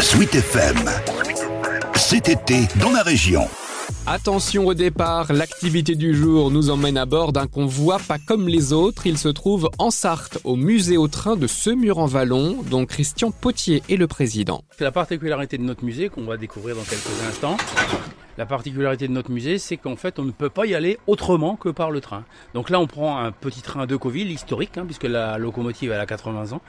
[0.00, 0.76] Sweet FM.
[1.94, 3.48] Cet été, dans la région.
[4.06, 8.72] Attention au départ, l'activité du jour nous emmène à bord d'un convoi pas comme les
[8.72, 9.06] autres.
[9.06, 13.96] Il se trouve en Sarthe, au musée au train de Semur-en-Vallon, dont Christian Potier est
[13.96, 14.62] le président.
[14.76, 17.56] C'est la particularité de notre musée qu'on va découvrir dans quelques instants.
[18.38, 21.56] La particularité de notre musée, c'est qu'en fait, on ne peut pas y aller autrement
[21.56, 22.24] que par le train.
[22.54, 26.00] Donc là, on prend un petit train de Coville, historique, hein, puisque la locomotive elle
[26.00, 26.62] a 80 ans.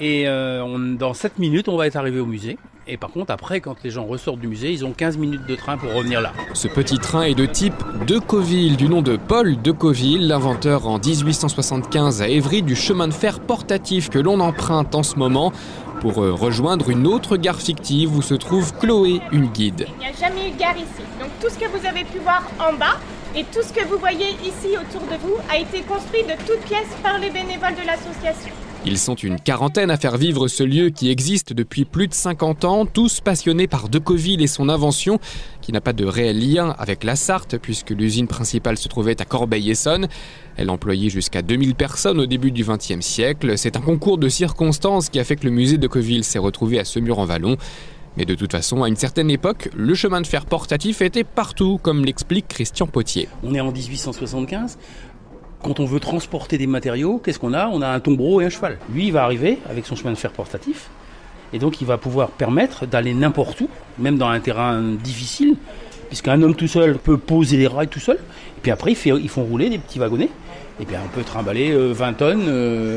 [0.00, 2.56] Et euh, on, dans 7 minutes, on va être arrivé au musée.
[2.90, 5.54] Et par contre, après, quand les gens ressortent du musée, ils ont 15 minutes de
[5.54, 6.32] train pour revenir là.
[6.54, 7.74] Ce petit train est de type
[8.06, 13.40] Decoville, du nom de Paul Decoville, l'inventeur en 1875 à Évry du chemin de fer
[13.40, 15.52] portatif que l'on emprunte en ce moment
[16.00, 19.86] pour euh, rejoindre une autre gare fictive où se trouve Chloé, une guide.
[19.96, 21.02] Il n'y a jamais eu de gare ici.
[21.20, 22.98] Donc tout ce que vous avez pu voir en bas
[23.36, 26.64] et tout ce que vous voyez ici autour de vous a été construit de toutes
[26.64, 28.54] pièces par les bénévoles de l'association.
[28.86, 32.64] Ils sont une quarantaine à faire vivre ce lieu qui existe depuis plus de 50
[32.64, 35.18] ans, tous passionnés par Decoville et son invention,
[35.60, 39.24] qui n'a pas de réel lien avec la Sarthe, puisque l'usine principale se trouvait à
[39.24, 40.06] Corbeil-Essonne.
[40.56, 43.58] Elle employait jusqu'à 2000 personnes au début du XXe siècle.
[43.58, 46.78] C'est un concours de circonstances qui a fait que le musée de Decoville s'est retrouvé
[46.78, 47.56] à Semur-en-Vallon.
[48.18, 51.78] Mais de toute façon, à une certaine époque, le chemin de fer portatif était partout,
[51.80, 53.28] comme l'explique Christian Potier.
[53.44, 54.76] On est en 1875.
[55.62, 57.66] Quand on veut transporter des matériaux, qu'est-ce qu'on a?
[57.68, 58.78] On a un tombereau et un cheval.
[58.92, 60.88] Lui, il va arriver avec son chemin de fer portatif.
[61.52, 65.56] Et donc, il va pouvoir permettre d'aller n'importe où, même dans un terrain difficile,
[66.06, 68.16] puisqu'un homme tout seul peut poser les rails tout seul.
[68.16, 70.30] Et puis après, ils font rouler des petits wagonnets.
[70.80, 72.48] Et bien, on peut trimballer 20 tonnes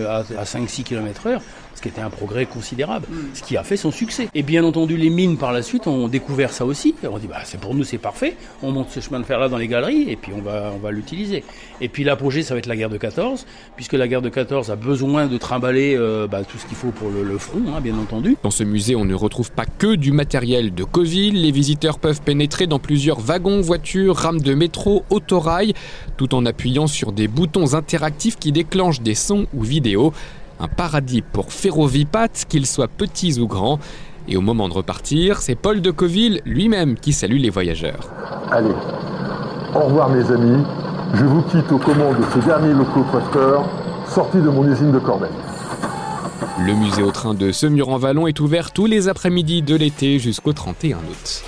[0.07, 1.41] à 5-6 km heure
[1.81, 4.27] ce qui était un progrès considérable, ce qui a fait son succès.
[4.35, 6.93] Et bien entendu, les mines par la suite ont découvert ça aussi.
[7.03, 8.35] On dit, bah, c'est pour nous, c'est parfait.
[8.61, 10.77] On monte ce chemin de fer là dans les galeries et puis on va, on
[10.77, 11.43] va l'utiliser.
[11.79, 14.69] Et puis l'apogée, ça va être la guerre de 14, puisque la guerre de 14
[14.69, 17.81] a besoin de trimballer euh, bah, tout ce qu'il faut pour le, le front, hein,
[17.81, 18.37] bien entendu.
[18.43, 21.31] Dans ce musée, on ne retrouve pas que du matériel de Covid.
[21.31, 25.73] Les visiteurs peuvent pénétrer dans plusieurs wagons, voitures, rames de métro, autorail,
[26.17, 30.14] tout en appuyant sur des boutons interactifs qui déclenchent des sons ou vidéos.
[30.59, 33.80] Un paradis pour Ferrovipat, qu'ils soient petits ou grands.
[34.27, 38.09] Et au moment de repartir, c'est Paul de Coville lui-même qui salue les voyageurs.
[38.52, 38.76] Allez,
[39.73, 40.64] au revoir mes amis.
[41.14, 43.67] Je vous quitte aux commandes de ce dernier locomoteur
[44.08, 45.32] sorti de mon usine de Corbeil.
[46.59, 50.98] Le musée au train de Semur-en-Vallon est ouvert tous les après-midi de l'été jusqu'au 31
[50.98, 51.43] août.